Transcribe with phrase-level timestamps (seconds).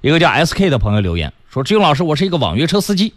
[0.00, 3.12] 一个叫 SK 的朋友留言说：“志勇老师，我是一个网约车司机。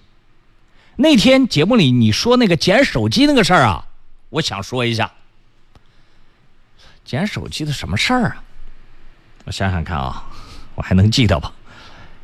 [0.97, 3.85] 那天节目里你说那个捡手机那个事儿啊，
[4.29, 5.11] 我想说一下。
[7.05, 8.43] 捡手机的什么事儿啊？
[9.45, 10.25] 我想想看啊，
[10.75, 11.53] 我还能记得吧？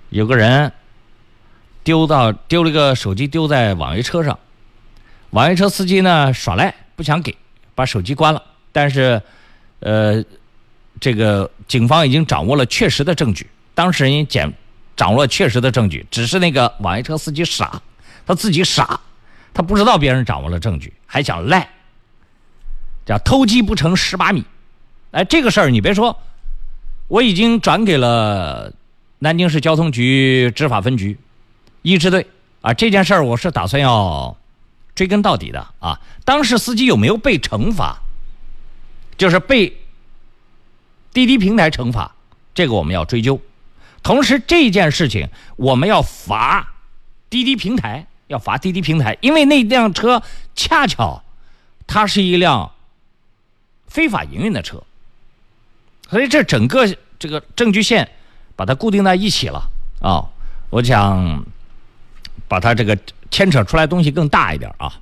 [0.09, 0.73] 有个人
[1.83, 4.37] 丢到丢了个手机丢在网约车上，
[5.29, 7.37] 网约车司机呢耍赖不想给，
[7.75, 8.43] 把手机关了。
[8.73, 9.21] 但是，
[9.79, 10.21] 呃，
[10.99, 13.49] 这个警方已经掌握了确实的证据。”
[13.79, 14.53] 当事人捡
[14.97, 17.81] 掌握确实的证据，只是那个网约车司机傻，
[18.25, 18.99] 他自己傻，
[19.53, 21.69] 他不知道别人掌握了证据，还想赖，
[23.05, 24.43] 叫偷鸡不成蚀把米。
[25.11, 26.21] 哎，这个事儿你别说，
[27.07, 28.73] 我已经转给了
[29.19, 31.17] 南京市交通局执法分局
[31.81, 32.27] 一支队
[32.59, 32.73] 啊。
[32.73, 34.35] 这件事儿我是打算要
[34.93, 36.01] 追根到底的啊。
[36.25, 37.97] 当时司机有没有被惩罚？
[39.15, 39.77] 就是被
[41.13, 42.13] 滴滴平台惩罚，
[42.53, 43.39] 这个我们要追究。
[44.01, 46.73] 同时，这件事情我们要罚
[47.29, 50.21] 滴滴平台，要罚滴滴平台，因为那辆车
[50.55, 51.23] 恰巧
[51.85, 52.71] 它是一辆
[53.87, 54.81] 非法营运的车，
[56.09, 58.09] 所以这整个这个证据线
[58.55, 59.69] 把它固定在一起了
[60.01, 60.25] 啊！
[60.69, 61.43] 我想
[62.47, 62.97] 把它这个
[63.31, 64.93] 牵扯出来东西更大一点啊。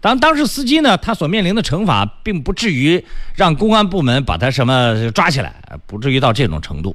[0.00, 5.54] 当当时司机呢，他所面临的惩罚并不至于让公安部门把他什么抓起来，
[5.86, 6.94] 不至于到这种程度。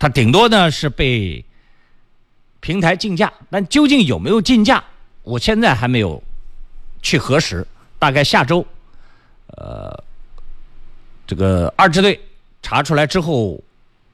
[0.00, 1.44] 他顶多呢是被
[2.58, 4.82] 平台竞价，但究竟有没有竞价，
[5.22, 6.20] 我现在还没有
[7.02, 7.64] 去核实。
[7.98, 8.66] 大概下周，
[9.48, 10.02] 呃，
[11.26, 12.18] 这个二支队
[12.62, 13.62] 查出来之后，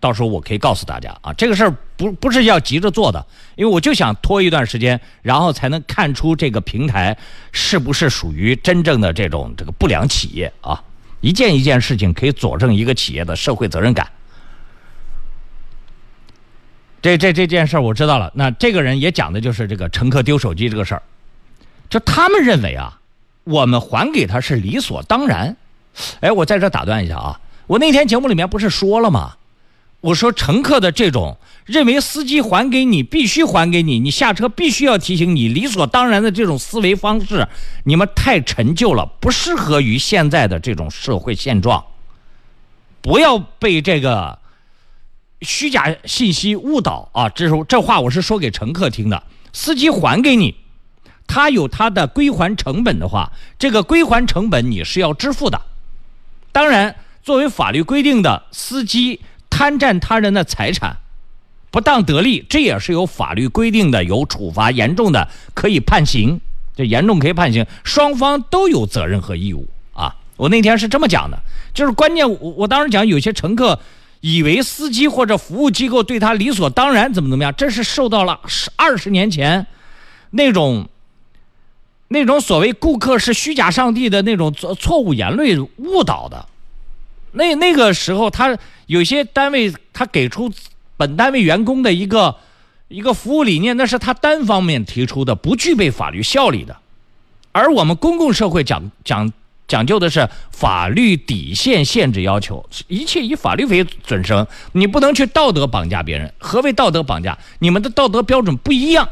[0.00, 7.16] 到时候我可以告诉大家啊，这个事儿不不是要急着做的，因为我就想拖一段时间，然后才能看出这个平台
[7.52, 10.82] 是不是属于真正的这种这个不良企业啊。
[11.20, 14.10] 一件一件事情可以佐证一个企业的社会责任感。
[17.06, 18.32] 这这这件事儿我知道了。
[18.34, 21.02] 那这个人也讲的就是这个乘客丢手机这个事儿，
[21.88, 22.98] 就他们认为啊，
[23.44, 25.56] 我们还给他是理所当然。
[26.19, 29.34] 哎，我在这打断一下啊，我那天节目里面不是说了吗？
[30.00, 37.47] 我说乘客的这种认为司机还给你必须还给你，你下车必须要提醒你，理所当然的这种思维方式，
[37.84, 41.84] 你们太陈旧了，不适合于现在的这种社会现状。
[43.00, 44.38] 不要被这个。
[45.42, 47.28] 虚假信息误导啊！
[47.28, 49.22] 这是这话我是说给乘客听的。
[49.52, 50.54] 司机还给你，
[51.26, 55.60] 他有他的归还成本的话，这个归还成本你是要支付的。
[56.52, 59.20] 当然，作为法律规定的，司机
[59.50, 60.96] 贪占他人的财产，
[61.70, 66.41] 不当得利，这也是有法律规定的，有处罚，严重的可以判刑，
[66.75, 70.16] 这严重可以判刑，双方都有责任和义务啊！
[70.36, 71.38] 我那天是这么讲的，
[71.75, 73.78] 就是关键，我我当时讲有些乘客。
[74.21, 77.54] 以为司机或者服务机构对他理所当然，怎么怎么样？
[77.56, 79.66] 这是受到了十二十年前
[80.31, 80.88] 那种
[82.09, 86.47] 那种所谓顾客是虚假上帝的那种错错误言论误导的。
[87.32, 88.56] 那那个时候，他
[88.87, 90.50] 有些单位他给出
[90.97, 92.37] 本单位员工的一个
[92.88, 96.76] 一个服务理念，那是他单方面提出的，不具备法律效力的。
[97.53, 99.32] 而我们公共社会讲讲。
[99.69, 106.32] 讲究的是法律底线限制要求，一切以法律为准绳，你不能去道德绑架别人。
[106.38, 107.37] 何为道德绑架？
[107.59, 109.09] 你们的道德标准不一样，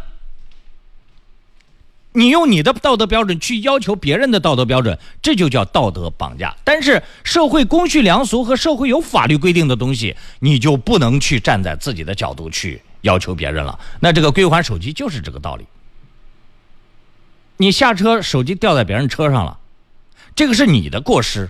[2.13, 6.55] 你用你的道德标准去要求别人的道德标准，这就叫道德绑架。
[6.63, 13.77] 但是社会公序良俗和社会有法律规定的东西，你就不能去站在自己的角度去要求别人了。
[13.99, 15.65] 那这个归还手机就是这个道理。
[17.57, 19.59] 你下车，手机掉在别人车上了。
[20.35, 21.49] 这个是你的过失，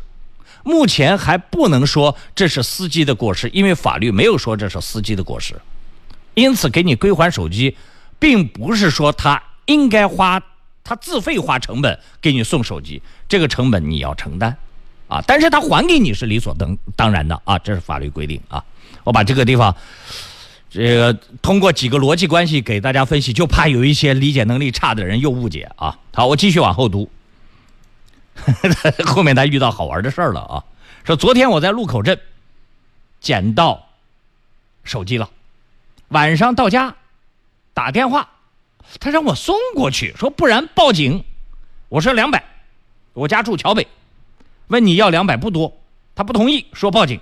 [0.63, 5.55] 目前还不能说这是司机的过失，因为法律没有说这是司机的过失。
[6.35, 7.77] 因此，给你归还手机，
[8.19, 10.43] 并不是说他应该花
[10.83, 14.57] 他自费花成本给你送手机，这个成本你要承担，
[15.09, 18.63] 啊，但是他还给你是理所当当然的啊，这是法律规定啊。
[19.05, 19.75] 我把这个地方，
[20.69, 25.97] 这个通过几个逻辑关系给大家分析，就怕有一些理解能力差的人又误解啊。
[26.13, 27.09] 好，我继续往后读。
[29.07, 30.65] 后面他遇到好玩的事儿了啊！
[31.05, 32.19] 说昨天我在路口镇
[33.21, 33.89] 捡到
[34.83, 35.31] 手机了，
[36.09, 36.95] 晚上到家
[37.73, 38.29] 打电话，
[39.01, 41.25] 他让我送过去，说不然报警。
[41.89, 42.45] 我说两百，
[43.13, 43.87] 我家住桥北，
[44.67, 45.79] 问你要两百不多，
[46.15, 47.21] 他不同意，说报警，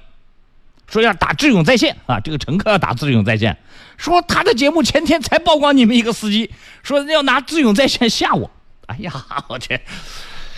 [0.89, 2.19] 说要打智勇在线啊！
[2.21, 3.59] 这个乘客要打智勇在线，
[3.97, 6.51] 说他的节目前天才曝光你们一个司机，
[6.83, 8.51] 说要拿智勇在线吓我。
[8.87, 9.13] 哎呀，
[9.49, 9.81] 我去！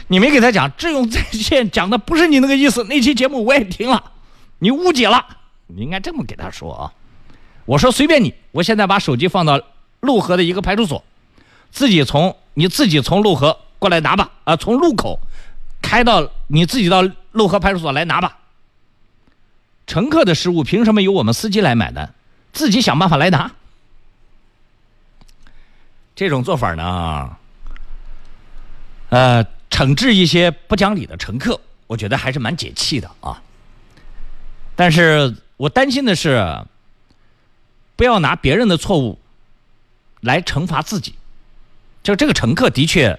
[0.09, 2.85] 你没给他讲，智勇在线讲的不是你那个意思。
[2.85, 4.13] 那期节目我也听了，
[4.59, 5.25] 你误解了。
[5.67, 6.93] 你应该这么给他说啊。
[7.65, 9.61] 我说随便你，我现在把手机放到
[10.01, 11.03] 陆河的一个派出所，
[11.71, 15.19] 自己从你自己从陆河过来拿吧，啊，从路口
[15.81, 17.03] 开到你自己到
[17.33, 18.39] 陆河派出所来拿吧。
[19.87, 22.15] 乘客的失误凭什么由我们司机来买单？
[22.53, 23.51] 自己想办法来拿。
[26.15, 27.37] 这种做法呢，
[29.09, 33.43] 呃，惩治一些不讲理的乘客，我觉得还是蛮解气的啊。
[34.77, 36.65] 但是我担心的是，
[37.97, 39.19] 不要拿别人的错误
[40.21, 41.15] 来惩罚自己。
[42.05, 43.19] 就这个乘客的确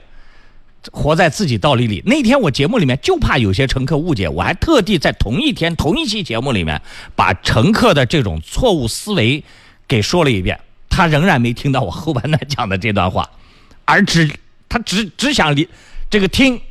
[0.93, 2.01] 活在自己道理里。
[2.05, 6.81] 那天我节目里面就怕有些乘客误解，我还特地在同一天同一期节目里面
[7.17, 9.43] 把乘客的这种错误思维
[9.89, 10.57] 给说了一遍。
[10.89, 13.29] 他仍然没听到我后半段讲的这段话，
[13.83, 14.31] 而只
[14.69, 15.67] 他只只想理
[16.09, 16.61] 这个听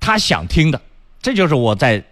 [0.00, 0.80] 他想听的。
[1.20, 2.04] 这就是我在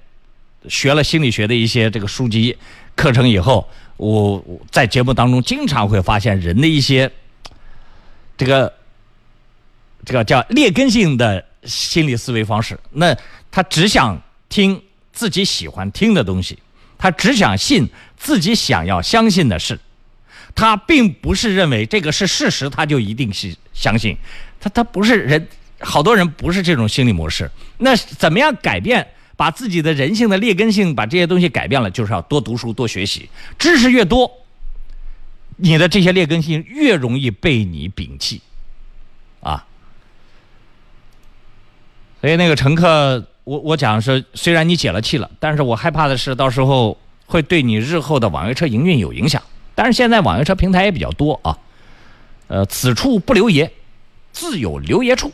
[0.68, 2.56] 学了心理学的一些这个书籍
[2.96, 7.10] 课程以后，我在节目当中经常会发现人的一些
[8.36, 8.72] 这个
[10.04, 12.78] 这个叫劣根性的心理思维方式。
[12.90, 13.16] 那
[13.50, 14.82] 他只想听
[15.12, 16.58] 自己喜欢听的东西，
[16.96, 19.78] 他只想信自己想要相信的事。
[20.54, 24.16] 他并不是认为这个是事实，他就一定是相信。
[24.60, 25.48] 他他不是人，
[25.82, 27.50] 好多人不是这种心理模式。
[27.78, 29.06] 那怎么样改变，
[29.36, 33.28] 把自己的人性的劣根性，把这些东西改变了，就是要多读书、多学习。
[33.58, 34.30] 知识越多，
[35.56, 38.40] 你的这些劣根性越容易被你摒弃，
[39.40, 39.66] 啊。
[42.20, 46.96] 所以那个乘客，我我讲说，虽然你解了气了，但是我害怕的是，到时候
[47.26, 49.42] 会对你日后的网约车营运有影响。
[49.74, 51.58] 但是现在网约车平台也比较多啊，
[52.46, 53.72] 呃，此处不留爷，
[54.32, 55.32] 自有留爷处。